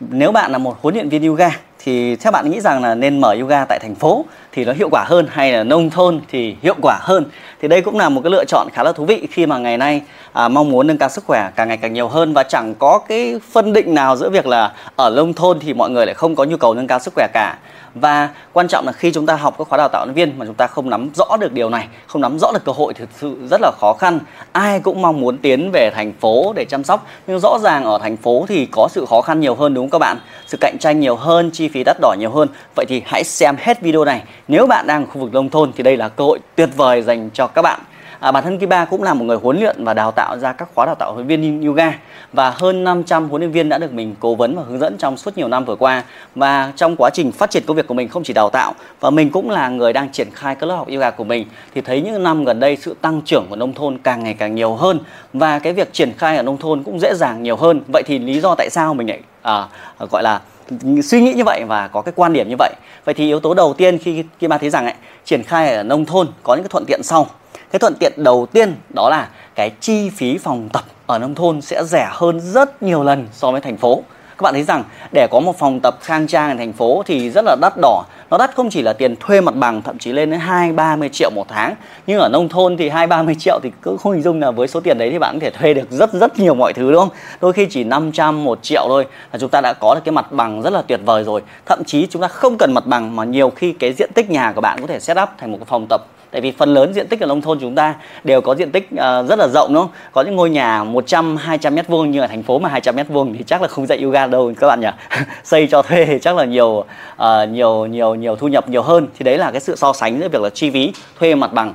nếu 0.00 0.32
bạn 0.32 0.52
là 0.52 0.58
một 0.58 0.76
huấn 0.82 0.94
luyện 0.94 1.08
viên 1.08 1.28
yoga 1.28 1.50
thì 1.78 2.16
theo 2.16 2.32
bạn 2.32 2.50
nghĩ 2.50 2.60
rằng 2.60 2.82
là 2.82 2.94
nên 2.94 3.20
mở 3.20 3.36
yoga 3.40 3.64
tại 3.64 3.78
thành 3.82 3.94
phố 3.94 4.24
thì 4.52 4.64
nó 4.64 4.72
hiệu 4.72 4.88
quả 4.90 5.04
hơn 5.06 5.26
hay 5.30 5.52
là 5.52 5.64
nông 5.64 5.90
thôn 5.90 6.20
thì 6.28 6.56
hiệu 6.62 6.74
quả 6.82 6.98
hơn? 7.00 7.24
Thì 7.62 7.68
đây 7.68 7.80
cũng 7.80 7.98
là 7.98 8.08
một 8.08 8.20
cái 8.24 8.30
lựa 8.30 8.44
chọn 8.44 8.68
khá 8.72 8.82
là 8.82 8.92
thú 8.92 9.04
vị 9.04 9.28
khi 9.30 9.46
mà 9.46 9.58
ngày 9.58 9.78
nay 9.78 10.02
à, 10.32 10.48
mong 10.48 10.70
muốn 10.70 10.86
nâng 10.86 10.98
cao 10.98 11.08
sức 11.08 11.24
khỏe 11.24 11.50
càng 11.56 11.68
ngày 11.68 11.76
càng 11.76 11.92
nhiều 11.92 12.08
hơn 12.08 12.32
và 12.32 12.42
chẳng 12.42 12.74
có 12.74 13.00
cái 13.08 13.40
phân 13.52 13.72
định 13.72 13.94
nào 13.94 14.16
giữa 14.16 14.30
việc 14.30 14.46
là 14.46 14.72
ở 14.96 15.10
nông 15.10 15.34
thôn 15.34 15.58
thì 15.60 15.74
mọi 15.74 15.90
người 15.90 16.06
lại 16.06 16.14
không 16.14 16.36
có 16.36 16.44
nhu 16.44 16.56
cầu 16.56 16.74
nâng 16.74 16.86
cao 16.86 16.98
sức 16.98 17.14
khỏe 17.14 17.26
cả 17.32 17.58
và 17.94 18.28
quan 18.52 18.68
trọng 18.68 18.86
là 18.86 18.92
khi 18.92 19.12
chúng 19.12 19.26
ta 19.26 19.36
học 19.36 19.54
các 19.58 19.68
khóa 19.68 19.76
đào 19.76 19.88
tạo 19.88 20.06
nhân 20.06 20.14
viên 20.14 20.38
mà 20.38 20.46
chúng 20.46 20.54
ta 20.54 20.66
không 20.66 20.90
nắm 20.90 21.10
rõ 21.14 21.36
được 21.36 21.52
điều 21.52 21.70
này, 21.70 21.88
không 22.06 22.22
nắm 22.22 22.38
rõ 22.38 22.52
được 22.52 22.64
cơ 22.64 22.72
hội 22.72 22.94
thực 22.94 23.08
sự 23.20 23.36
rất 23.50 23.60
là 23.60 23.72
khó 23.80 23.94
khăn. 23.98 24.18
Ai 24.52 24.80
cũng 24.80 25.02
mong 25.02 25.20
muốn 25.20 25.38
tiến 25.38 25.70
về 25.72 25.90
thành 25.94 26.12
phố 26.20 26.52
để 26.56 26.64
chăm 26.64 26.84
sóc, 26.84 27.06
nhưng 27.26 27.40
rõ 27.40 27.58
ràng 27.58 27.84
ở 27.84 27.98
thành 27.98 28.16
phố 28.16 28.44
thì 28.48 28.66
có 28.66 28.88
sự 28.90 29.06
khó 29.06 29.20
khăn 29.20 29.40
nhiều 29.40 29.54
hơn, 29.54 29.74
đúng 29.74 29.84
không 29.84 29.90
các 29.90 29.98
bạn? 29.98 30.16
Sự 30.46 30.58
cạnh 30.60 30.76
tranh 30.80 31.00
nhiều 31.00 31.16
hơn, 31.16 31.50
chi 31.50 31.68
phí 31.68 31.84
đắt 31.84 31.96
đỏ 32.00 32.14
nhiều 32.18 32.30
hơn. 32.30 32.48
Vậy 32.74 32.86
thì 32.88 33.02
hãy 33.06 33.24
xem 33.24 33.56
hết 33.58 33.80
video 33.80 34.04
này. 34.04 34.22
Nếu 34.48 34.66
bạn 34.66 34.86
đang 34.86 35.04
ở 35.04 35.10
khu 35.12 35.20
vực 35.20 35.32
nông 35.32 35.50
thôn 35.50 35.72
thì 35.76 35.82
đây 35.82 35.96
là 35.96 36.08
cơ 36.08 36.24
hội 36.24 36.38
tuyệt 36.54 36.68
vời 36.76 37.02
dành 37.02 37.30
cho 37.30 37.46
các 37.46 37.62
bạn. 37.62 37.80
À, 38.24 38.32
bản 38.32 38.44
thân 38.44 38.58
Kiba 38.58 38.84
cũng 38.84 39.02
là 39.02 39.14
một 39.14 39.24
người 39.24 39.36
huấn 39.36 39.60
luyện 39.60 39.84
và 39.84 39.94
đào 39.94 40.10
tạo 40.10 40.38
ra 40.38 40.52
các 40.52 40.68
khóa 40.74 40.86
đào 40.86 40.94
tạo 40.94 41.12
huấn 41.12 41.26
luyện 41.26 41.40
viên 41.40 41.66
yoga. 41.66 41.92
Và 42.32 42.50
hơn 42.50 42.84
500 42.84 43.28
huấn 43.28 43.40
luyện 43.40 43.52
viên 43.52 43.68
đã 43.68 43.78
được 43.78 43.92
mình 43.92 44.14
cố 44.20 44.34
vấn 44.34 44.56
và 44.56 44.62
hướng 44.62 44.78
dẫn 44.78 44.96
trong 44.98 45.16
suốt 45.16 45.38
nhiều 45.38 45.48
năm 45.48 45.64
vừa 45.64 45.76
qua. 45.76 46.04
Và 46.34 46.72
trong 46.76 46.96
quá 46.96 47.10
trình 47.12 47.32
phát 47.32 47.50
triển 47.50 47.62
công 47.66 47.76
việc 47.76 47.86
của 47.86 47.94
mình 47.94 48.08
không 48.08 48.22
chỉ 48.22 48.32
đào 48.32 48.50
tạo 48.50 48.74
và 49.00 49.10
mình 49.10 49.30
cũng 49.30 49.50
là 49.50 49.68
người 49.68 49.92
đang 49.92 50.12
triển 50.12 50.28
khai 50.32 50.54
các 50.54 50.66
lớp 50.66 50.76
học 50.76 50.88
yoga 50.88 51.10
của 51.10 51.24
mình 51.24 51.46
thì 51.74 51.80
thấy 51.80 52.00
những 52.00 52.22
năm 52.22 52.44
gần 52.44 52.60
đây 52.60 52.76
sự 52.76 52.96
tăng 53.00 53.22
trưởng 53.24 53.46
của 53.50 53.56
nông 53.56 53.74
thôn 53.74 53.98
càng 53.98 54.24
ngày 54.24 54.34
càng 54.34 54.54
nhiều 54.54 54.74
hơn. 54.74 54.98
Và 55.32 55.58
cái 55.58 55.72
việc 55.72 55.92
triển 55.92 56.12
khai 56.18 56.36
ở 56.36 56.42
nông 56.42 56.58
thôn 56.58 56.82
cũng 56.82 57.00
dễ 57.00 57.14
dàng 57.14 57.42
nhiều 57.42 57.56
hơn. 57.56 57.80
Vậy 57.92 58.02
thì 58.06 58.18
lý 58.18 58.40
do 58.40 58.54
tại 58.54 58.70
sao 58.70 58.94
mình 58.94 59.08
lại 59.08 59.20
à, 59.42 59.68
gọi 60.10 60.22
là 60.22 60.40
suy 61.02 61.20
nghĩ 61.20 61.32
như 61.32 61.44
vậy 61.44 61.64
và 61.68 61.88
có 61.88 62.02
cái 62.02 62.12
quan 62.16 62.32
điểm 62.32 62.48
như 62.48 62.56
vậy? 62.58 62.74
Vậy 63.04 63.14
thì 63.14 63.24
yếu 63.24 63.40
tố 63.40 63.54
đầu 63.54 63.74
tiên 63.74 63.98
khi 63.98 64.24
khi 64.38 64.48
mà 64.48 64.58
thấy 64.58 64.70
rằng 64.70 64.84
ấy, 64.84 64.94
triển 65.24 65.42
khai 65.42 65.74
ở 65.74 65.82
nông 65.82 66.04
thôn 66.04 66.28
có 66.42 66.54
những 66.54 66.62
cái 66.62 66.68
thuận 66.68 66.84
tiện 66.86 67.02
sau 67.02 67.26
cái 67.72 67.78
thuận 67.78 67.94
tiện 67.94 68.12
đầu 68.16 68.46
tiên 68.52 68.76
đó 68.94 69.08
là 69.10 69.28
cái 69.54 69.70
chi 69.80 70.10
phí 70.10 70.38
phòng 70.38 70.68
tập 70.72 70.84
ở 71.06 71.18
nông 71.18 71.34
thôn 71.34 71.60
sẽ 71.60 71.84
rẻ 71.84 72.08
hơn 72.10 72.40
rất 72.40 72.82
nhiều 72.82 73.02
lần 73.02 73.28
so 73.32 73.50
với 73.50 73.60
thành 73.60 73.76
phố. 73.76 74.02
Các 74.38 74.42
bạn 74.42 74.54
thấy 74.54 74.62
rằng 74.62 74.84
để 75.12 75.26
có 75.30 75.40
một 75.40 75.58
phòng 75.58 75.80
tập 75.80 75.98
khang 76.00 76.26
trang 76.26 76.50
ở 76.50 76.56
thành 76.56 76.72
phố 76.72 77.02
thì 77.06 77.30
rất 77.30 77.44
là 77.44 77.56
đắt 77.60 77.72
đỏ. 77.82 78.04
Nó 78.30 78.38
đắt 78.38 78.54
không 78.54 78.70
chỉ 78.70 78.82
là 78.82 78.92
tiền 78.92 79.16
thuê 79.20 79.40
mặt 79.40 79.54
bằng, 79.54 79.82
thậm 79.82 79.98
chí 79.98 80.12
lên 80.12 80.30
đến 80.30 80.40
hai, 80.40 80.72
ba 80.72 80.96
mươi 80.96 81.08
triệu 81.12 81.30
một 81.30 81.46
tháng. 81.48 81.74
Nhưng 82.06 82.18
ở 82.18 82.28
nông 82.28 82.48
thôn 82.48 82.76
thì 82.76 82.88
hai, 82.88 83.06
ba 83.06 83.22
mươi 83.22 83.36
triệu 83.38 83.60
thì 83.62 83.70
cứ 83.82 83.96
không 83.96 84.12
hình 84.12 84.22
dung 84.22 84.40
là 84.40 84.50
với 84.50 84.68
số 84.68 84.80
tiền 84.80 84.98
đấy 84.98 85.10
thì 85.10 85.18
bạn 85.18 85.40
có 85.40 85.44
thể 85.44 85.50
thuê 85.50 85.74
được 85.74 85.90
rất 85.90 86.12
rất 86.12 86.38
nhiều 86.38 86.54
mọi 86.54 86.72
thứ, 86.72 86.92
đúng 86.92 87.00
không? 87.00 87.16
Đôi 87.40 87.52
khi 87.52 87.66
chỉ 87.70 87.84
500 87.84 88.44
một 88.44 88.58
triệu 88.62 88.84
thôi 88.88 89.06
là 89.32 89.38
chúng 89.38 89.50
ta 89.50 89.60
đã 89.60 89.72
có 89.72 89.94
được 89.94 90.00
cái 90.04 90.12
mặt 90.12 90.32
bằng 90.32 90.62
rất 90.62 90.72
là 90.72 90.82
tuyệt 90.82 91.00
vời 91.04 91.24
rồi. 91.24 91.42
Thậm 91.66 91.84
chí 91.84 92.06
chúng 92.10 92.22
ta 92.22 92.28
không 92.28 92.56
cần 92.58 92.72
mặt 92.74 92.86
bằng 92.86 93.16
mà 93.16 93.24
nhiều 93.24 93.50
khi 93.50 93.72
cái 93.72 93.92
diện 93.92 94.10
tích 94.14 94.30
nhà 94.30 94.52
của 94.52 94.60
bạn 94.60 94.80
có 94.80 94.86
thể 94.86 95.00
set 95.00 95.16
up 95.22 95.28
thành 95.38 95.52
một 95.52 95.58
cái 95.60 95.66
phòng 95.68 95.86
tập 95.88 96.00
tại 96.34 96.40
vì 96.40 96.52
phần 96.52 96.74
lớn 96.74 96.92
diện 96.94 97.08
tích 97.08 97.20
ở 97.20 97.26
nông 97.26 97.40
thôn 97.40 97.58
chúng 97.60 97.74
ta 97.74 97.94
đều 98.24 98.40
có 98.40 98.54
diện 98.54 98.70
tích 98.70 98.88
uh, 98.94 99.28
rất 99.28 99.38
là 99.38 99.48
rộng 99.48 99.74
đúng 99.74 99.82
không? 99.82 99.92
Có 100.12 100.22
những 100.22 100.36
ngôi 100.36 100.50
nhà 100.50 100.84
100 100.84 101.36
200 101.36 101.74
mét 101.74 101.88
vuông 101.88 102.10
như 102.10 102.20
ở 102.20 102.26
thành 102.26 102.42
phố 102.42 102.58
mà 102.58 102.68
200 102.68 102.96
mét 102.96 103.08
vuông 103.08 103.34
thì 103.38 103.44
chắc 103.46 103.62
là 103.62 103.68
không 103.68 103.86
dạy 103.86 103.98
yoga 104.02 104.26
đâu 104.26 104.52
các 104.60 104.66
bạn 104.66 104.80
nhỉ? 104.80 104.88
Xây 105.44 105.66
cho 105.70 105.82
thuê 105.82 106.04
thì 106.04 106.18
chắc 106.18 106.36
là 106.36 106.44
nhiều 106.44 106.84
uh, 107.22 107.48
nhiều 107.50 107.86
nhiều 107.86 108.14
nhiều 108.14 108.36
thu 108.36 108.48
nhập 108.48 108.68
nhiều 108.68 108.82
hơn. 108.82 109.06
Thì 109.18 109.24
đấy 109.24 109.38
là 109.38 109.50
cái 109.50 109.60
sự 109.60 109.76
so 109.76 109.92
sánh 109.92 110.20
giữa 110.20 110.28
việc 110.28 110.42
là 110.42 110.50
chi 110.50 110.70
phí 110.70 110.92
thuê 111.18 111.34
mặt 111.34 111.52
bằng. 111.52 111.74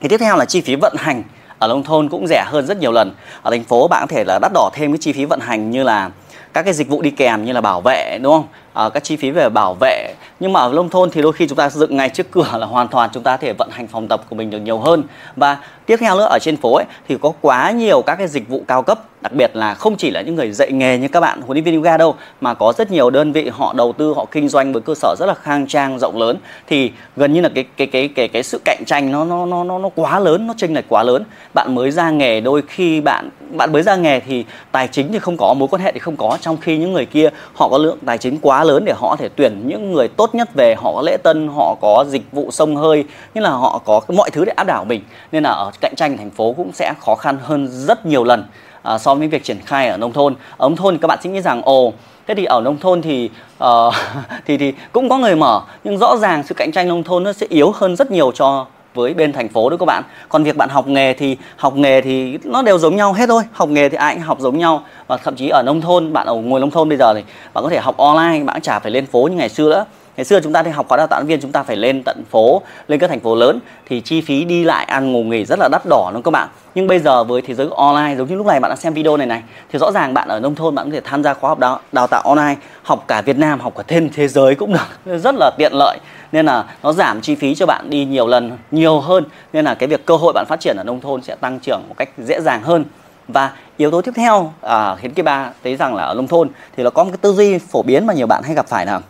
Thì 0.00 0.08
tiếp 0.08 0.18
theo 0.18 0.36
là 0.36 0.44
chi 0.44 0.60
phí 0.60 0.76
vận 0.76 0.94
hành 0.98 1.22
ở 1.58 1.68
nông 1.68 1.82
thôn 1.82 2.08
cũng 2.08 2.26
rẻ 2.26 2.44
hơn 2.46 2.66
rất 2.66 2.80
nhiều 2.80 2.92
lần. 2.92 3.14
Ở 3.42 3.50
thành 3.50 3.64
phố 3.64 3.88
bạn 3.88 4.02
có 4.02 4.14
thể 4.16 4.24
là 4.24 4.38
đắt 4.42 4.52
đỏ 4.54 4.70
thêm 4.72 4.92
cái 4.92 4.98
chi 4.98 5.12
phí 5.12 5.24
vận 5.24 5.40
hành 5.40 5.70
như 5.70 5.82
là 5.82 6.10
các 6.52 6.62
cái 6.62 6.74
dịch 6.74 6.88
vụ 6.88 7.02
đi 7.02 7.10
kèm 7.10 7.44
như 7.44 7.52
là 7.52 7.60
bảo 7.60 7.80
vệ 7.80 8.18
đúng 8.22 8.32
không? 8.32 8.46
À, 8.72 8.88
các 8.88 9.04
chi 9.04 9.16
phí 9.16 9.30
về 9.30 9.48
bảo 9.48 9.76
vệ 9.80 10.14
nhưng 10.40 10.52
mà 10.52 10.60
ở 10.60 10.72
nông 10.72 10.88
thôn 10.88 11.10
thì 11.10 11.22
đôi 11.22 11.32
khi 11.32 11.46
chúng 11.46 11.56
ta 11.56 11.70
dựng 11.70 11.96
ngay 11.96 12.08
trước 12.08 12.30
cửa 12.30 12.58
là 12.58 12.66
hoàn 12.66 12.88
toàn 12.88 13.10
chúng 13.12 13.22
ta 13.22 13.30
có 13.30 13.36
thể 13.36 13.52
vận 13.52 13.70
hành 13.70 13.86
phòng 13.86 14.08
tập 14.08 14.22
của 14.28 14.36
mình 14.36 14.50
được 14.50 14.58
nhiều 14.58 14.78
hơn. 14.78 15.02
Và 15.36 15.58
tiếp 15.86 15.96
theo 16.00 16.16
nữa, 16.16 16.26
ở 16.30 16.38
trên 16.40 16.56
phố 16.56 16.74
ấy, 16.74 16.84
thì 17.08 17.16
có 17.20 17.32
quá 17.40 17.70
nhiều 17.70 18.02
các 18.02 18.16
cái 18.16 18.28
dịch 18.28 18.48
vụ 18.48 18.62
cao 18.68 18.82
cấp, 18.82 18.98
đặc 19.20 19.32
biệt 19.32 19.56
là 19.56 19.74
không 19.74 19.96
chỉ 19.96 20.10
là 20.10 20.20
những 20.20 20.34
người 20.34 20.52
dạy 20.52 20.72
nghề 20.72 20.98
như 20.98 21.08
các 21.08 21.20
bạn 21.20 21.40
huấn 21.40 21.56
luyện 21.56 21.64
viên 21.64 21.76
yoga 21.76 21.96
đâu, 21.96 22.14
mà 22.40 22.54
có 22.54 22.72
rất 22.78 22.90
nhiều 22.90 23.10
đơn 23.10 23.32
vị 23.32 23.50
họ 23.52 23.72
đầu 23.76 23.92
tư, 23.92 24.12
họ 24.16 24.24
kinh 24.30 24.48
doanh 24.48 24.72
với 24.72 24.82
cơ 24.82 24.94
sở 24.94 25.14
rất 25.18 25.26
là 25.26 25.34
khang 25.34 25.66
trang, 25.66 25.98
rộng 25.98 26.18
lớn. 26.18 26.36
Thì 26.66 26.92
gần 27.16 27.32
như 27.32 27.40
là 27.40 27.48
cái 27.54 27.64
cái 27.76 27.86
cái 27.86 28.08
cái 28.08 28.28
cái 28.28 28.42
sự 28.42 28.60
cạnh 28.64 28.82
tranh 28.86 29.12
nó 29.12 29.24
nó 29.24 29.46
nó 29.46 29.64
nó 29.64 29.78
nó 29.78 29.88
quá 29.94 30.18
lớn, 30.18 30.46
nó 30.46 30.54
chênh 30.56 30.74
lệch 30.74 30.88
quá 30.88 31.02
lớn. 31.02 31.24
Bạn 31.54 31.74
mới 31.74 31.90
ra 31.90 32.10
nghề, 32.10 32.40
đôi 32.40 32.62
khi 32.68 33.00
bạn 33.00 33.30
bạn 33.50 33.72
mới 33.72 33.82
ra 33.82 33.96
nghề 33.96 34.20
thì 34.20 34.44
tài 34.72 34.88
chính 34.88 35.12
thì 35.12 35.18
không 35.18 35.36
có, 35.36 35.54
mối 35.54 35.68
quan 35.70 35.82
hệ 35.82 35.92
thì 35.92 35.98
không 35.98 36.16
có. 36.16 36.38
Trong 36.40 36.56
khi 36.56 36.78
những 36.78 36.92
người 36.92 37.06
kia, 37.06 37.28
họ 37.54 37.68
có 37.68 37.78
lượng 37.78 37.98
tài 38.06 38.18
chính 38.18 38.38
quá 38.42 38.64
lớn 38.64 38.84
để 38.84 38.92
họ 38.96 39.10
có 39.10 39.16
thể 39.16 39.28
tuyển 39.36 39.62
những 39.66 39.92
người 39.92 40.08
tốt 40.08 40.34
nhất 40.34 40.48
về, 40.54 40.74
họ 40.78 40.92
có 40.94 41.02
lễ 41.02 41.16
tân, 41.16 41.48
họ 41.48 41.76
có 41.80 42.04
dịch 42.08 42.32
vụ 42.32 42.50
sông 42.50 42.76
hơi 42.76 43.04
như 43.34 43.40
là 43.40 43.50
họ 43.50 43.80
có 43.84 44.00
mọi 44.08 44.30
thứ 44.30 44.44
để 44.44 44.52
áp 44.56 44.64
đảo 44.64 44.84
mình. 44.84 45.00
Nên 45.32 45.42
là 45.42 45.50
ở 45.50 45.70
cạnh 45.80 45.94
tranh 45.96 46.16
thành 46.16 46.30
phố 46.30 46.52
cũng 46.52 46.72
sẽ 46.72 46.94
khó 47.00 47.14
khăn 47.14 47.38
hơn 47.42 47.68
rất 47.68 48.06
nhiều 48.06 48.24
lần 48.24 48.44
à, 48.82 48.98
so 48.98 49.14
với 49.14 49.28
việc 49.28 49.44
triển 49.44 49.58
khai 49.66 49.88
ở 49.88 49.96
nông 49.96 50.12
thôn. 50.12 50.34
Ở 50.56 50.68
nông 50.68 50.76
thôn 50.76 50.94
thì 50.94 50.98
các 51.02 51.08
bạn 51.08 51.18
sẽ 51.24 51.30
nghĩ 51.30 51.40
rằng 51.40 51.62
ồ 51.62 51.92
thế 52.26 52.34
thì 52.34 52.44
ở 52.44 52.60
nông 52.60 52.78
thôn 52.78 53.02
thì 53.02 53.30
uh, 53.64 53.94
thì 54.46 54.56
thì 54.56 54.72
cũng 54.92 55.08
có 55.08 55.18
người 55.18 55.36
mở 55.36 55.62
nhưng 55.84 55.98
rõ 55.98 56.16
ràng 56.16 56.42
sự 56.42 56.54
cạnh 56.54 56.72
tranh 56.72 56.88
nông 56.88 57.02
thôn 57.02 57.24
nó 57.24 57.32
sẽ 57.32 57.46
yếu 57.50 57.70
hơn 57.70 57.96
rất 57.96 58.10
nhiều 58.10 58.32
cho 58.34 58.66
với 58.96 59.14
bên 59.14 59.32
thành 59.32 59.48
phố 59.48 59.70
đó 59.70 59.76
các 59.76 59.86
bạn. 59.86 60.02
Còn 60.28 60.44
việc 60.44 60.56
bạn 60.56 60.68
học 60.68 60.88
nghề 60.88 61.12
thì 61.12 61.36
học 61.56 61.76
nghề 61.76 62.00
thì 62.00 62.38
nó 62.44 62.62
đều 62.62 62.78
giống 62.78 62.96
nhau 62.96 63.12
hết 63.12 63.26
thôi. 63.28 63.42
Học 63.52 63.68
nghề 63.68 63.88
thì 63.88 63.96
ai 63.96 64.14
cũng 64.14 64.22
học 64.22 64.40
giống 64.40 64.58
nhau. 64.58 64.84
Và 65.06 65.16
thậm 65.16 65.36
chí 65.36 65.48
ở 65.48 65.62
nông 65.66 65.80
thôn 65.80 66.12
bạn 66.12 66.26
ở 66.26 66.34
ngồi 66.34 66.60
nông 66.60 66.70
thôn 66.70 66.88
bây 66.88 66.98
giờ 66.98 67.14
thì 67.14 67.22
bạn 67.54 67.64
có 67.64 67.70
thể 67.70 67.80
học 67.80 67.96
online 67.96 68.44
bạn 68.44 68.60
chả 68.60 68.78
phải 68.78 68.90
lên 68.90 69.06
phố 69.06 69.28
như 69.30 69.36
ngày 69.36 69.48
xưa 69.48 69.70
nữa 69.70 69.84
ngày 70.16 70.24
xưa 70.24 70.40
chúng 70.40 70.52
ta 70.52 70.62
đi 70.62 70.70
học 70.70 70.86
khóa 70.88 70.96
đào 70.96 71.06
tạo 71.06 71.22
viên 71.22 71.40
chúng 71.40 71.52
ta 71.52 71.62
phải 71.62 71.76
lên 71.76 72.02
tận 72.02 72.22
phố 72.30 72.62
lên 72.88 73.00
các 73.00 73.10
thành 73.10 73.20
phố 73.20 73.34
lớn 73.34 73.58
thì 73.86 74.00
chi 74.00 74.20
phí 74.20 74.44
đi 74.44 74.64
lại 74.64 74.84
ăn 74.84 75.12
ngủ 75.12 75.24
nghỉ 75.24 75.44
rất 75.44 75.58
là 75.58 75.68
đắt 75.72 75.82
đỏ 75.90 76.10
luôn 76.14 76.22
các 76.22 76.30
bạn. 76.30 76.48
Nhưng 76.74 76.86
bây 76.86 76.98
giờ 76.98 77.24
với 77.24 77.42
thế 77.42 77.54
giới 77.54 77.66
online 77.76 78.14
giống 78.18 78.28
như 78.28 78.34
lúc 78.34 78.46
này 78.46 78.60
bạn 78.60 78.68
đang 78.68 78.78
xem 78.78 78.94
video 78.94 79.16
này 79.16 79.26
này 79.26 79.42
thì 79.72 79.78
rõ 79.78 79.92
ràng 79.92 80.14
bạn 80.14 80.28
ở 80.28 80.40
nông 80.40 80.54
thôn 80.54 80.74
bạn 80.74 80.90
có 80.90 80.94
thể 80.94 81.00
tham 81.04 81.22
gia 81.22 81.34
khóa 81.34 81.48
học 81.48 81.58
đào, 81.58 81.80
đào 81.92 82.06
tạo 82.06 82.22
online 82.22 82.56
học 82.82 83.04
cả 83.08 83.20
Việt 83.20 83.38
Nam 83.38 83.60
học 83.60 83.72
cả 83.76 83.82
trên 83.88 84.10
thế 84.14 84.28
giới 84.28 84.54
cũng 84.54 84.72
được. 84.72 85.18
Rất 85.22 85.34
là 85.34 85.50
tiện 85.58 85.72
lợi. 85.74 85.98
Nên 86.32 86.46
là 86.46 86.64
nó 86.82 86.92
giảm 86.92 87.20
chi 87.20 87.34
phí 87.34 87.54
cho 87.54 87.66
bạn 87.66 87.90
đi 87.90 88.04
nhiều 88.04 88.26
lần 88.26 88.58
nhiều 88.70 89.00
hơn. 89.00 89.24
Nên 89.52 89.64
là 89.64 89.74
cái 89.74 89.86
việc 89.86 90.06
cơ 90.06 90.16
hội 90.16 90.32
bạn 90.32 90.46
phát 90.48 90.60
triển 90.60 90.76
ở 90.76 90.84
nông 90.84 91.00
thôn 91.00 91.22
sẽ 91.22 91.34
tăng 91.34 91.60
trưởng 91.60 91.82
một 91.88 91.94
cách 91.96 92.08
dễ 92.18 92.40
dàng 92.40 92.62
hơn. 92.62 92.84
Và 93.28 93.52
yếu 93.76 93.90
tố 93.90 94.02
tiếp 94.02 94.12
theo 94.16 94.52
à, 94.60 94.96
khiến 94.96 95.14
cái 95.14 95.24
ba 95.24 95.50
thấy 95.64 95.76
rằng 95.76 95.94
là 95.94 96.04
ở 96.04 96.14
nông 96.14 96.28
thôn 96.28 96.48
thì 96.76 96.82
nó 96.82 96.90
có 96.90 97.04
một 97.04 97.10
cái 97.10 97.18
tư 97.20 97.32
duy 97.32 97.58
phổ 97.58 97.82
biến 97.82 98.06
mà 98.06 98.14
nhiều 98.14 98.26
bạn 98.26 98.42
hay 98.42 98.54
gặp 98.54 98.66
phải 98.66 98.86
là 98.86 99.00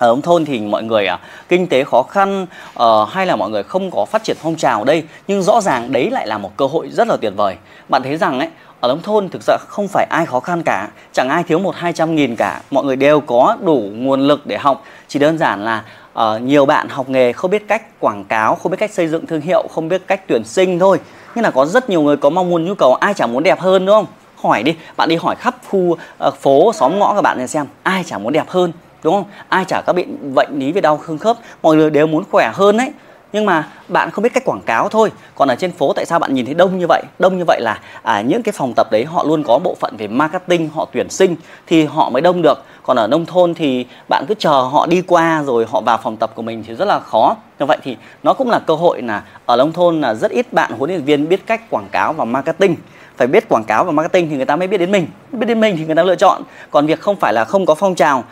ở 0.00 0.06
nông 0.06 0.22
thôn 0.22 0.44
thì 0.44 0.60
mọi 0.60 0.82
người 0.82 1.06
à, 1.06 1.18
kinh 1.48 1.66
tế 1.66 1.84
khó 1.84 2.02
khăn 2.02 2.46
à, 2.74 2.86
hay 3.10 3.26
là 3.26 3.36
mọi 3.36 3.50
người 3.50 3.62
không 3.62 3.90
có 3.90 4.04
phát 4.04 4.24
triển 4.24 4.36
phong 4.40 4.56
trào 4.56 4.84
đây 4.84 5.04
nhưng 5.28 5.42
rõ 5.42 5.60
ràng 5.60 5.92
đấy 5.92 6.10
lại 6.10 6.26
là 6.26 6.38
một 6.38 6.56
cơ 6.56 6.66
hội 6.66 6.88
rất 6.90 7.08
là 7.08 7.16
tuyệt 7.16 7.32
vời. 7.36 7.56
Bạn 7.88 8.02
thấy 8.02 8.16
rằng 8.16 8.38
ấy 8.38 8.48
ở 8.80 8.88
nông 8.88 9.02
thôn 9.02 9.28
thực 9.28 9.42
sự 9.42 9.56
không 9.68 9.88
phải 9.88 10.06
ai 10.10 10.26
khó 10.26 10.40
khăn 10.40 10.62
cả 10.62 10.88
chẳng 11.12 11.28
ai 11.28 11.42
thiếu 11.42 11.58
một 11.58 11.74
hai 11.76 11.92
trăm 11.92 12.14
nghìn 12.14 12.36
cả 12.36 12.60
mọi 12.70 12.84
người 12.84 12.96
đều 12.96 13.20
có 13.20 13.56
đủ 13.60 13.88
nguồn 13.92 14.20
lực 14.20 14.46
để 14.46 14.58
học. 14.58 14.84
Chỉ 15.08 15.18
đơn 15.18 15.38
giản 15.38 15.64
là 15.64 15.84
uh, 16.18 16.42
nhiều 16.42 16.66
bạn 16.66 16.88
học 16.88 17.08
nghề 17.08 17.32
không 17.32 17.50
biết 17.50 17.68
cách 17.68 18.00
quảng 18.00 18.24
cáo 18.24 18.54
không 18.54 18.72
biết 18.72 18.78
cách 18.80 18.90
xây 18.90 19.08
dựng 19.08 19.26
thương 19.26 19.40
hiệu 19.40 19.68
không 19.74 19.88
biết 19.88 20.02
cách 20.06 20.20
tuyển 20.26 20.44
sinh 20.44 20.78
thôi. 20.78 21.00
Nhưng 21.34 21.44
là 21.44 21.50
có 21.50 21.66
rất 21.66 21.90
nhiều 21.90 22.02
người 22.02 22.16
có 22.16 22.30
mong 22.30 22.50
muốn 22.50 22.64
nhu 22.64 22.74
cầu 22.74 22.94
ai 22.94 23.14
chẳng 23.14 23.32
muốn 23.32 23.42
đẹp 23.42 23.60
hơn 23.60 23.86
đúng 23.86 23.94
không? 23.94 24.06
Hỏi 24.36 24.62
đi 24.62 24.74
bạn 24.96 25.08
đi 25.08 25.16
hỏi 25.16 25.36
khắp 25.36 25.56
khu 25.68 25.78
uh, 25.78 25.98
phố 26.40 26.72
xóm 26.72 26.98
ngõ 26.98 27.14
các 27.14 27.22
bạn 27.22 27.38
này 27.38 27.48
xem 27.48 27.66
ai 27.82 28.04
chẳng 28.06 28.22
muốn 28.22 28.32
đẹp 28.32 28.48
hơn? 28.48 28.72
Đúng 29.02 29.14
không? 29.14 29.24
Ai 29.48 29.64
chả 29.64 29.80
các 29.86 29.92
bệnh 29.92 30.34
bệnh 30.34 30.58
lý 30.58 30.72
về 30.72 30.80
đau 30.80 31.00
xương 31.06 31.18
khớp 31.18 31.36
mọi 31.62 31.76
người 31.76 31.90
đều 31.90 32.06
muốn 32.06 32.24
khỏe 32.30 32.50
hơn 32.54 32.76
đấy 32.76 32.92
nhưng 33.32 33.46
mà 33.46 33.68
bạn 33.88 34.10
không 34.10 34.22
biết 34.22 34.34
cách 34.34 34.44
quảng 34.44 34.60
cáo 34.60 34.88
thôi. 34.88 35.12
Còn 35.34 35.48
ở 35.48 35.54
trên 35.54 35.72
phố 35.72 35.92
tại 35.92 36.06
sao 36.06 36.18
bạn 36.18 36.34
nhìn 36.34 36.44
thấy 36.44 36.54
đông 36.54 36.78
như 36.78 36.86
vậy? 36.88 37.02
Đông 37.18 37.38
như 37.38 37.44
vậy 37.46 37.60
là 37.60 37.80
à, 38.02 38.20
những 38.20 38.42
cái 38.42 38.52
phòng 38.52 38.72
tập 38.76 38.86
đấy 38.90 39.04
họ 39.04 39.24
luôn 39.24 39.42
có 39.42 39.58
bộ 39.58 39.76
phận 39.80 39.96
về 39.96 40.08
marketing 40.08 40.70
họ 40.74 40.88
tuyển 40.92 41.10
sinh 41.10 41.36
thì 41.66 41.84
họ 41.84 42.10
mới 42.10 42.22
đông 42.22 42.42
được. 42.42 42.64
Còn 42.82 42.96
ở 42.98 43.06
nông 43.06 43.26
thôn 43.26 43.54
thì 43.54 43.86
bạn 44.08 44.24
cứ 44.28 44.34
chờ 44.38 44.50
họ 44.50 44.86
đi 44.86 45.02
qua 45.02 45.42
rồi 45.46 45.66
họ 45.70 45.80
vào 45.80 45.98
phòng 46.02 46.16
tập 46.16 46.32
của 46.34 46.42
mình 46.42 46.64
thì 46.66 46.74
rất 46.74 46.88
là 46.88 47.00
khó. 47.00 47.36
Như 47.58 47.66
vậy 47.66 47.78
thì 47.82 47.96
nó 48.22 48.32
cũng 48.32 48.50
là 48.50 48.58
cơ 48.58 48.74
hội 48.74 49.02
là 49.02 49.22
ở 49.46 49.56
nông 49.56 49.72
thôn 49.72 50.00
là 50.00 50.14
rất 50.14 50.30
ít 50.30 50.52
bạn 50.52 50.72
huấn 50.78 50.90
luyện 50.90 51.04
viên 51.04 51.28
biết 51.28 51.46
cách 51.46 51.70
quảng 51.70 51.88
cáo 51.92 52.12
và 52.12 52.24
marketing. 52.24 52.76
Phải 53.16 53.26
biết 53.26 53.48
quảng 53.48 53.64
cáo 53.64 53.84
và 53.84 53.92
marketing 53.92 54.30
thì 54.30 54.36
người 54.36 54.44
ta 54.44 54.56
mới 54.56 54.68
biết 54.68 54.78
đến 54.78 54.92
mình. 54.92 55.06
Biết 55.32 55.46
đến 55.46 55.60
mình 55.60 55.76
thì 55.76 55.84
người 55.86 55.94
ta 55.94 56.02
lựa 56.02 56.16
chọn. 56.16 56.42
Còn 56.70 56.86
việc 56.86 57.00
không 57.00 57.16
phải 57.16 57.32
là 57.32 57.44
không 57.44 57.66
có 57.66 57.74
phong 57.74 57.94
trào 57.94 58.24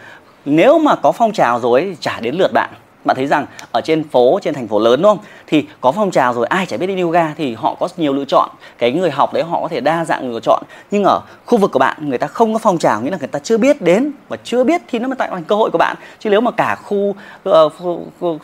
nếu 0.49 0.79
mà 0.79 0.97
có 0.97 1.13
phong 1.13 1.33
trào 1.33 1.61
rồi 1.61 1.81
thì 1.81 1.97
chả 2.01 2.21
đến 2.21 2.35
lượt 2.35 2.53
bạn. 2.53 2.71
Bạn 3.05 3.17
thấy 3.17 3.27
rằng 3.27 3.47
ở 3.73 3.81
trên 3.81 4.09
phố 4.09 4.39
trên 4.43 4.55
thành 4.55 4.69
phố 4.69 4.79
lớn 4.79 5.03
đúng 5.03 5.11
không? 5.11 5.25
Thì 5.47 5.67
có 5.81 5.93
phong 5.93 6.11
trào 6.11 6.35
rồi 6.35 6.47
ai 6.47 6.67
chả 6.67 6.77
biết 6.77 6.87
đi 6.87 7.01
yoga 7.01 7.35
thì 7.37 7.55
họ 7.55 7.75
có 7.75 7.89
nhiều 7.97 8.13
lựa 8.13 8.25
chọn. 8.25 8.49
Cái 8.79 8.93
người 8.93 9.11
học 9.11 9.33
đấy 9.33 9.43
họ 9.43 9.61
có 9.61 9.69
thể 9.69 9.81
đa 9.81 10.05
dạng 10.05 10.33
lựa 10.33 10.41
chọn. 10.41 10.63
Nhưng 10.91 11.05
ở 11.05 11.21
khu 11.47 11.59
vực 11.59 11.73
của 11.73 11.79
bạn 11.79 12.09
người 12.09 12.19
ta 12.19 12.27
không 12.27 12.53
có 12.53 12.59
phong 12.59 12.79
trào 12.79 13.01
nghĩa 13.01 13.11
là 13.11 13.17
người 13.19 13.29
ta 13.29 13.39
chưa 13.39 13.59
biết 13.59 13.83
đến 13.83 14.13
và 14.29 14.37
chưa 14.45 14.65
biết 14.65 14.83
thì 14.89 14.99
nó 14.99 15.09
mới 15.09 15.17
tạo 15.17 15.29
thành 15.31 15.45
cơ 15.45 15.57
hội 15.57 15.71
của 15.71 15.79
bạn. 15.79 15.97
Chứ 16.19 16.31
nếu 16.31 16.41
mà 16.41 16.51
cả 16.51 16.77
khu 16.83 17.15
uh, 17.49 17.73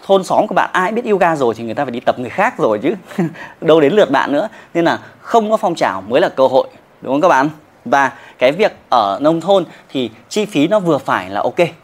thôn 0.06 0.24
xóm 0.24 0.46
của 0.46 0.54
bạn 0.54 0.70
ai 0.72 0.92
biết 0.92 1.04
yoga 1.04 1.36
rồi 1.36 1.54
thì 1.54 1.64
người 1.64 1.74
ta 1.74 1.84
phải 1.84 1.92
đi 1.92 2.00
tập 2.00 2.18
người 2.18 2.30
khác 2.30 2.58
rồi 2.58 2.78
chứ. 2.78 2.94
Đâu 3.60 3.80
đến 3.80 3.92
lượt 3.92 4.10
bạn 4.10 4.32
nữa. 4.32 4.48
Nên 4.74 4.84
là 4.84 4.98
không 5.20 5.50
có 5.50 5.56
phong 5.56 5.74
trào 5.74 6.02
mới 6.08 6.20
là 6.20 6.28
cơ 6.28 6.46
hội. 6.46 6.68
Đúng 7.00 7.12
không 7.12 7.20
các 7.20 7.28
bạn? 7.28 7.48
Và 7.84 8.12
cái 8.38 8.52
việc 8.52 8.76
ở 8.88 9.18
nông 9.20 9.40
thôn 9.40 9.64
thì 9.88 10.10
chi 10.28 10.44
phí 10.44 10.68
nó 10.68 10.80
vừa 10.80 10.98
phải 10.98 11.30
là 11.30 11.40
ok 11.40 11.83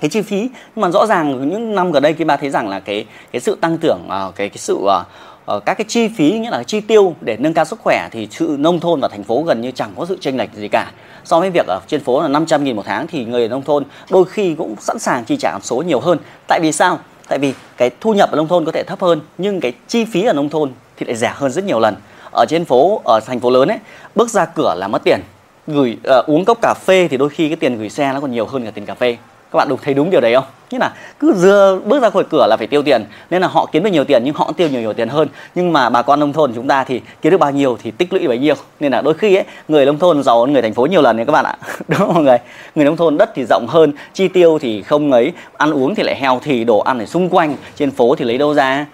cái 0.00 0.10
chi 0.10 0.22
phí. 0.22 0.40
Nhưng 0.40 0.82
mà 0.82 0.90
rõ 0.90 1.06
ràng 1.06 1.50
những 1.50 1.74
năm 1.74 1.92
gần 1.92 2.02
đây 2.02 2.12
khi 2.12 2.24
bà 2.24 2.36
thấy 2.36 2.50
rằng 2.50 2.68
là 2.68 2.80
cái 2.80 3.04
cái 3.32 3.40
sự 3.40 3.58
tăng 3.60 3.78
trưởng 3.78 4.08
uh, 4.28 4.34
cái 4.34 4.48
cái 4.48 4.58
sự 4.58 4.74
uh, 4.74 5.64
các 5.64 5.74
cái 5.74 5.84
chi 5.88 6.08
phí 6.08 6.38
nghĩa 6.38 6.50
là 6.50 6.62
chi 6.62 6.80
tiêu 6.80 7.14
để 7.20 7.36
nâng 7.36 7.54
cao 7.54 7.64
sức 7.64 7.78
khỏe 7.80 8.08
thì 8.12 8.28
sự 8.30 8.56
nông 8.58 8.80
thôn 8.80 9.00
và 9.00 9.08
thành 9.08 9.24
phố 9.24 9.42
gần 9.42 9.60
như 9.60 9.70
chẳng 9.70 9.92
có 9.96 10.06
sự 10.06 10.18
chênh 10.20 10.36
lệch 10.36 10.52
gì 10.54 10.68
cả. 10.68 10.92
So 11.24 11.40
với 11.40 11.50
việc 11.50 11.66
ở 11.66 11.80
trên 11.86 12.00
phố 12.00 12.22
là 12.22 12.28
500 12.28 12.64
nghìn 12.64 12.76
một 12.76 12.82
tháng 12.86 13.06
thì 13.06 13.24
người 13.24 13.42
ở 13.42 13.48
nông 13.48 13.62
thôn 13.62 13.84
đôi 14.10 14.24
khi 14.24 14.54
cũng 14.54 14.76
sẵn 14.80 14.98
sàng 14.98 15.24
chi 15.24 15.36
trả 15.36 15.58
số 15.62 15.76
nhiều 15.76 16.00
hơn. 16.00 16.18
Tại 16.46 16.60
vì 16.62 16.72
sao? 16.72 16.98
Tại 17.28 17.38
vì 17.38 17.54
cái 17.76 17.90
thu 18.00 18.14
nhập 18.14 18.30
ở 18.30 18.36
nông 18.36 18.48
thôn 18.48 18.64
có 18.64 18.72
thể 18.72 18.82
thấp 18.82 19.00
hơn 19.00 19.20
nhưng 19.38 19.60
cái 19.60 19.72
chi 19.88 20.04
phí 20.04 20.22
ở 20.22 20.32
nông 20.32 20.48
thôn 20.48 20.72
thì 20.96 21.06
lại 21.06 21.16
rẻ 21.16 21.32
hơn 21.34 21.52
rất 21.52 21.64
nhiều 21.64 21.80
lần. 21.80 21.94
Ở 22.30 22.44
trên 22.48 22.64
phố 22.64 23.00
ở 23.04 23.20
thành 23.26 23.40
phố 23.40 23.50
lớn 23.50 23.68
ấy 23.68 23.78
bước 24.14 24.30
ra 24.30 24.44
cửa 24.44 24.74
là 24.78 24.88
mất 24.88 25.04
tiền. 25.04 25.20
Gửi 25.66 25.96
uh, 26.18 26.26
uống 26.26 26.44
cốc 26.44 26.58
cà 26.62 26.74
phê 26.74 27.08
thì 27.08 27.16
đôi 27.16 27.28
khi 27.28 27.48
cái 27.48 27.56
tiền 27.56 27.78
gửi 27.78 27.90
xe 27.90 28.12
nó 28.12 28.20
còn 28.20 28.32
nhiều 28.32 28.46
hơn 28.46 28.64
cả 28.64 28.70
tiền 28.70 28.86
cà 28.86 28.94
phê 28.94 29.16
các 29.52 29.56
bạn 29.56 29.68
đúng 29.68 29.78
thấy 29.82 29.94
đúng 29.94 30.10
điều 30.10 30.20
đấy 30.20 30.34
không? 30.34 30.44
Nghĩa 30.70 30.78
là 30.78 30.92
cứ 31.20 31.32
dưa, 31.36 31.80
bước 31.84 32.02
ra 32.02 32.10
khỏi 32.10 32.24
cửa 32.30 32.46
là 32.46 32.56
phải 32.56 32.66
tiêu 32.66 32.82
tiền. 32.82 33.04
Nên 33.30 33.42
là 33.42 33.48
họ 33.48 33.66
kiếm 33.72 33.82
được 33.82 33.90
nhiều 33.90 34.04
tiền 34.04 34.24
nhưng 34.24 34.34
họ 34.34 34.52
tiêu 34.56 34.68
nhiều 34.68 34.80
nhiều 34.80 34.92
tiền 34.92 35.08
hơn. 35.08 35.28
Nhưng 35.54 35.72
mà 35.72 35.90
bà 35.90 36.02
con 36.02 36.20
nông 36.20 36.32
thôn 36.32 36.52
chúng 36.54 36.68
ta 36.68 36.84
thì 36.84 37.00
kiếm 37.22 37.30
được 37.30 37.38
bao 37.38 37.50
nhiêu 37.50 37.78
thì 37.82 37.90
tích 37.90 38.12
lũy 38.12 38.28
bấy 38.28 38.38
nhiêu. 38.38 38.54
Nên 38.80 38.92
là 38.92 39.02
đôi 39.02 39.14
khi 39.14 39.34
ấy, 39.34 39.44
người 39.68 39.86
nông 39.86 39.98
thôn 39.98 40.22
giàu 40.22 40.40
hơn 40.40 40.52
người 40.52 40.62
thành 40.62 40.74
phố 40.74 40.86
nhiều 40.86 41.02
lần 41.02 41.16
đấy 41.16 41.26
các 41.26 41.32
bạn 41.32 41.44
ạ. 41.44 41.56
Đúng 41.88 41.98
không 41.98 42.14
mọi 42.14 42.22
người? 42.22 42.38
Người 42.74 42.84
nông 42.84 42.96
thôn 42.96 43.18
đất 43.18 43.30
thì 43.34 43.44
rộng 43.44 43.66
hơn, 43.68 43.92
chi 44.14 44.28
tiêu 44.28 44.58
thì 44.58 44.82
không 44.82 45.12
ấy, 45.12 45.32
ăn 45.56 45.70
uống 45.70 45.94
thì 45.94 46.02
lại 46.02 46.16
heo 46.20 46.40
thì 46.42 46.64
đồ 46.64 46.78
ăn 46.78 46.98
ở 46.98 47.06
xung 47.06 47.28
quanh, 47.28 47.56
trên 47.76 47.90
phố 47.90 48.14
thì 48.14 48.24
lấy 48.24 48.38
đâu 48.38 48.54
ra? 48.54 48.86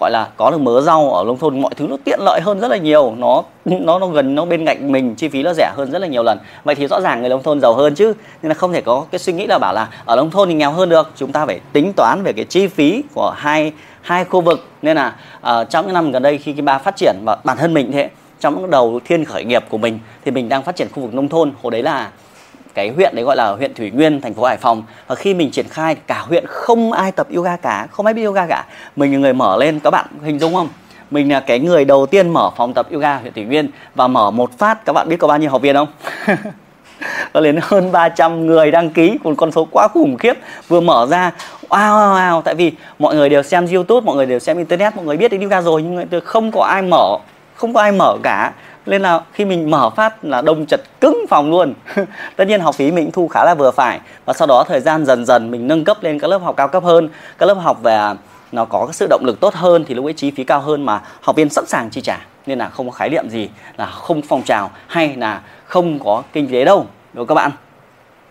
Gọi 0.00 0.10
là 0.10 0.28
có 0.36 0.50
được 0.50 0.60
mớ 0.60 0.80
rau 0.80 1.12
ở 1.12 1.24
nông 1.24 1.38
thôn 1.38 1.60
mọi 1.60 1.70
thứ 1.76 1.86
nó 1.90 1.96
tiện 2.04 2.20
lợi 2.22 2.40
hơn 2.40 2.60
rất 2.60 2.68
là 2.68 2.76
nhiều. 2.76 3.14
Nó 3.18 3.42
nó 3.64 3.98
nó 3.98 4.06
gần 4.06 4.34
nó 4.34 4.44
bên 4.44 4.66
cạnh 4.66 4.92
mình 4.92 5.14
chi 5.14 5.28
phí 5.28 5.42
nó 5.42 5.52
rẻ 5.54 5.72
hơn 5.76 5.90
rất 5.90 5.98
là 5.98 6.06
nhiều 6.06 6.22
lần. 6.22 6.38
Vậy 6.64 6.74
thì 6.74 6.86
rõ 6.86 7.00
ràng 7.00 7.20
người 7.20 7.30
nông 7.30 7.42
thôn 7.42 7.60
giàu 7.60 7.74
hơn 7.74 7.94
chứ 7.94 8.12
nên 8.42 8.48
là 8.48 8.54
không 8.54 8.72
thể 8.72 8.80
có 8.80 9.04
cái 9.10 9.18
suy 9.18 9.32
nghĩ 9.32 9.46
là 9.46 9.58
bảo 9.58 9.74
là 9.74 9.88
ở 10.04 10.16
nông 10.16 10.30
thôn 10.30 10.48
thì 10.48 10.54
nghèo 10.54 10.72
hơn 10.72 10.88
được. 10.88 11.10
Chúng 11.16 11.32
ta 11.32 11.46
phải 11.46 11.60
tính 11.72 11.92
toán 11.92 12.22
về 12.22 12.32
cái 12.32 12.44
chi 12.44 12.66
phí 12.66 13.02
của 13.14 13.34
hai 13.36 13.72
hai 14.02 14.24
khu 14.24 14.40
vực. 14.40 14.66
Nên 14.82 14.96
là 14.96 15.14
uh, 15.36 15.70
trong 15.70 15.84
những 15.84 15.94
năm 15.94 16.12
gần 16.12 16.22
đây 16.22 16.38
khi 16.38 16.52
cái 16.52 16.62
ba 16.62 16.78
phát 16.78 16.96
triển 16.96 17.16
và 17.24 17.36
bản 17.44 17.56
thân 17.56 17.74
mình 17.74 17.92
thế 17.92 18.10
trong 18.40 18.60
những 18.60 18.70
đầu 18.70 19.00
thiên 19.04 19.24
khởi 19.24 19.44
nghiệp 19.44 19.64
của 19.68 19.78
mình 19.78 19.98
thì 20.24 20.30
mình 20.30 20.48
đang 20.48 20.62
phát 20.62 20.76
triển 20.76 20.88
khu 20.92 21.02
vực 21.02 21.14
nông 21.14 21.28
thôn. 21.28 21.52
Hồi 21.62 21.70
đấy 21.70 21.82
là 21.82 22.10
cái 22.76 22.88
huyện 22.88 23.14
đấy 23.14 23.24
gọi 23.24 23.36
là 23.36 23.50
huyện 23.50 23.74
Thủy 23.74 23.90
Nguyên, 23.90 24.20
thành 24.20 24.34
phố 24.34 24.44
Hải 24.44 24.56
Phòng 24.56 24.82
và 25.06 25.14
khi 25.14 25.34
mình 25.34 25.50
triển 25.50 25.68
khai 25.68 25.94
cả 25.94 26.18
huyện 26.18 26.44
không 26.46 26.92
ai 26.92 27.12
tập 27.12 27.26
yoga 27.34 27.56
cả, 27.56 27.86
không 27.90 28.06
ai 28.06 28.14
biết 28.14 28.24
yoga 28.24 28.46
cả. 28.46 28.64
Mình 28.96 29.12
là 29.12 29.18
người 29.18 29.32
mở 29.32 29.56
lên 29.56 29.80
các 29.80 29.90
bạn 29.90 30.06
hình 30.24 30.38
dung 30.38 30.54
không? 30.54 30.68
Mình 31.10 31.32
là 31.32 31.40
cái 31.40 31.58
người 31.58 31.84
đầu 31.84 32.06
tiên 32.06 32.28
mở 32.28 32.50
phòng 32.56 32.74
tập 32.74 32.86
yoga 32.92 33.16
huyện 33.16 33.32
Thủy 33.32 33.44
Nguyên 33.44 33.70
và 33.94 34.08
mở 34.08 34.30
một 34.30 34.58
phát 34.58 34.84
các 34.84 34.92
bạn 34.92 35.08
biết 35.08 35.16
có 35.16 35.28
bao 35.28 35.38
nhiêu 35.38 35.50
học 35.50 35.62
viên 35.62 35.76
không? 35.76 35.88
có 37.32 37.40
đến 37.40 37.58
hơn 37.62 37.92
300 37.92 38.46
người 38.46 38.70
đăng 38.70 38.90
ký 38.90 39.18
một 39.22 39.34
con 39.36 39.52
số 39.52 39.68
quá 39.70 39.88
khủng 39.88 40.16
khiếp 40.16 40.36
vừa 40.68 40.80
mở 40.80 41.06
ra 41.10 41.32
wow, 41.68 41.78
wow, 41.78 42.14
wow 42.14 42.42
tại 42.42 42.54
vì 42.54 42.72
mọi 42.98 43.14
người 43.14 43.28
đều 43.28 43.42
xem 43.42 43.66
youtube 43.66 44.04
mọi 44.04 44.16
người 44.16 44.26
đều 44.26 44.38
xem 44.38 44.58
internet 44.58 44.96
mọi 44.96 45.04
người 45.04 45.16
biết 45.16 45.30
đến 45.30 45.40
yoga 45.40 45.62
rồi 45.62 45.82
nhưng 45.82 46.20
không 46.24 46.52
có 46.52 46.62
ai 46.64 46.82
mở 46.82 47.18
không 47.54 47.74
có 47.74 47.80
ai 47.80 47.92
mở 47.92 48.16
cả 48.22 48.52
nên 48.86 49.02
là 49.02 49.20
khi 49.32 49.44
mình 49.44 49.70
mở 49.70 49.90
phát 49.90 50.24
là 50.24 50.42
đông 50.42 50.66
chật 50.66 50.80
cứng 51.00 51.24
phòng 51.28 51.50
luôn. 51.50 51.74
Tất 52.36 52.48
nhiên 52.48 52.60
học 52.60 52.74
phí 52.74 52.90
mình 52.90 53.10
thu 53.12 53.28
khá 53.28 53.44
là 53.44 53.54
vừa 53.54 53.70
phải. 53.70 54.00
Và 54.24 54.32
sau 54.32 54.46
đó 54.46 54.64
thời 54.68 54.80
gian 54.80 55.06
dần 55.06 55.24
dần 55.24 55.50
mình 55.50 55.68
nâng 55.68 55.84
cấp 55.84 56.02
lên 56.02 56.18
các 56.18 56.28
lớp 56.28 56.38
học 56.38 56.56
cao 56.56 56.68
cấp 56.68 56.84
hơn, 56.84 57.08
các 57.38 57.46
lớp 57.46 57.54
học 57.54 57.82
về 57.82 57.94
à, 57.94 58.14
nó 58.52 58.64
có 58.64 58.86
cái 58.86 58.92
sự 58.92 59.06
động 59.10 59.24
lực 59.24 59.40
tốt 59.40 59.54
hơn 59.54 59.84
thì 59.88 59.94
lúc 59.94 60.04
ấy 60.04 60.12
chi 60.12 60.30
phí 60.30 60.44
cao 60.44 60.60
hơn 60.60 60.86
mà 60.86 61.00
học 61.20 61.36
viên 61.36 61.48
sẵn 61.48 61.66
sàng 61.66 61.90
chi 61.90 62.00
trả. 62.00 62.26
Nên 62.46 62.58
là 62.58 62.68
không 62.68 62.86
có 62.86 62.92
khái 62.92 63.08
niệm 63.08 63.30
gì 63.30 63.48
là 63.76 63.86
không 63.86 64.22
phong 64.22 64.42
trào 64.42 64.70
hay 64.86 65.16
là 65.16 65.40
không 65.64 65.98
có 66.04 66.22
kinh 66.32 66.48
tế 66.52 66.64
đâu, 66.64 66.86
đúng 67.12 67.26
không 67.26 67.26
các 67.26 67.34
bạn? 67.34 67.50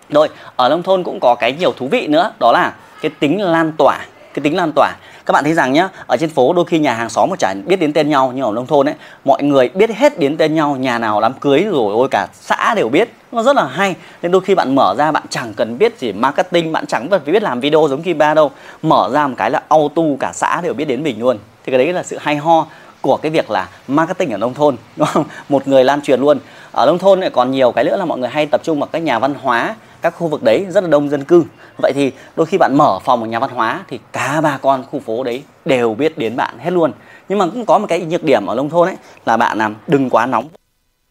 Rồi, 0.10 0.30
ở 0.56 0.69
nông 0.69 0.84
thôn 0.84 1.04
cũng 1.04 1.19
có 1.19 1.36
cái 1.36 1.54
nhiều 1.54 1.72
thú 1.72 1.88
vị 1.88 2.07
nữa, 2.07 2.31
đó 2.40 2.52
là 2.52 2.74
cái 3.02 3.12
tính 3.19 3.42
lan 3.42 3.72
tỏa, 3.78 4.06
cái 4.34 4.44
tính 4.44 4.57
lan 4.57 4.72
tỏa 4.75 4.92
các 5.25 5.31
bạn 5.31 5.44
thấy 5.44 5.54
rằng 5.54 5.74
nhá, 5.74 5.89
ở 6.07 6.18
trên 6.18 6.30
phố 6.30 6.54
đôi 6.54 6.66
khi 6.66 6.80
nhà 6.80 6.94
hàng 6.94 7.10
xóm 7.10 7.30
mà 7.30 7.36
chả 7.36 7.54
biết 7.66 7.75
đến 7.75 7.94
tên 7.94 8.10
nhau, 8.10 8.31
nhưng 8.36 8.45
ở 8.45 8.51
nông 8.51 8.68
thôn 8.68 8.89
ấy, 8.89 8.95
mọi 9.25 9.44
người 9.44 9.69
biết 9.69 9.89
hết 9.89 10.19
đến 10.19 10.38
tên 10.38 10.56
nhau, 10.56 10.75
nhà 10.75 11.00
nào 11.00 11.22
đám 11.22 11.33
cưới 11.33 11.63
rồi 11.72 11.94
ôi 11.94 12.07
cả 12.12 12.27
xã 12.33 12.74
đều 12.75 12.89
biết. 12.89 13.10
Nó 13.31 13.44
rất 13.44 13.56
là 13.56 13.66
hay. 13.66 13.95
Nên 14.22 14.31
đôi 14.31 14.42
khi 14.42 14.56
bạn 14.56 14.75
mở 14.75 14.95
ra 14.98 15.12
bạn 15.12 15.24
chẳng 15.30 15.54
cần 15.54 15.77
biết 15.77 16.00
gì 16.00 16.13
marketing, 16.13 16.72
bạn 16.72 16.86
chẳng 16.86 17.10
cần 17.10 17.22
phải 17.25 17.33
biết 17.33 17.44
làm 17.44 17.60
video 17.60 17.88
giống 17.89 18.01
Kim 18.01 18.18
Ba 18.18 18.33
đâu. 18.33 18.51
Mở 18.81 19.10
ra 19.13 19.27
một 19.27 19.36
cái 19.38 19.51
là 19.51 19.62
auto 19.69 20.01
cả 20.19 20.31
xã 20.33 20.62
đều 20.62 20.74
biết 20.74 20.86
đến 20.86 21.04
mình 21.04 21.19
luôn. 21.19 21.38
Thì 21.66 21.71
cái 21.71 21.78
đấy 21.78 21.94
là 21.94 22.04
sự 22.04 22.18
hay 22.21 22.36
ho 22.36 22.66
của 23.01 23.18
cái 23.18 23.31
việc 23.31 23.51
là 23.51 23.68
marketing 23.88 24.31
ở 24.31 24.38
nông 24.38 24.54
thôn. 24.54 24.75
Đúng 24.95 25.07
không? 25.07 25.25
một 25.50 25.68
người 25.68 25.83
lan 25.83 26.01
truyền 26.01 26.21
luôn. 26.21 26.39
Ở 26.71 26.86
nông 26.86 26.98
thôn 26.98 27.19
lại 27.19 27.30
còn 27.30 27.51
nhiều 27.51 27.71
cái 27.71 27.83
nữa 27.83 27.98
là 27.98 28.06
mọi 28.06 28.19
người 28.19 28.30
hay 28.30 28.45
tập 28.45 28.62
trung 28.63 28.80
vào 28.80 28.89
các 28.92 29.00
nhà 29.00 29.19
văn 29.19 29.33
hóa 29.42 29.75
các 30.06 30.13
khu 30.18 30.28
vực 30.28 30.44
đấy 30.44 30.66
rất 30.69 30.84
là 30.84 30.90
đông 30.90 31.10
dân 31.10 31.24
cư. 31.24 31.44
Vậy 31.78 31.92
thì 31.96 32.12
đôi 32.36 32.46
khi 32.46 32.57
bạn 32.57 32.78
mở 32.78 33.00
phòng 33.00 33.22
ở 33.22 33.28
nhà 33.28 33.40
văn 33.40 33.50
hóa 33.50 33.84
thì 33.88 34.00
cả 34.12 34.42
ba 34.42 34.57
con 34.62 34.84
khu 34.92 35.00
phố 35.00 35.24
đấy 35.24 35.44
đều 35.66 35.94
biết 35.94 36.18
đến 36.18 36.36
bạn 36.36 36.57
hết 36.60 36.72
luôn. 36.72 36.92
Nhưng 37.30 37.40
mà 37.40 37.46
cũng 37.46 37.66
có 37.66 37.78
một 37.78 37.86
cái 37.90 38.02
nhược 38.02 38.24
điểm 38.24 38.46
ở 38.46 38.56
nông 38.56 38.69
thôn 38.69 38.88
ấy 38.88 38.96
là 39.25 39.38
bạn 39.38 39.57
làm 39.57 39.75
đừng 39.88 40.10
quá 40.10 40.25
nóng. 40.25 40.50